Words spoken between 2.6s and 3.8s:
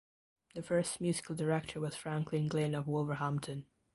of Wolverhampton.